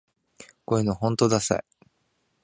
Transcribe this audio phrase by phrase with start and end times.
[0.65, 1.63] こういうのほんとダサい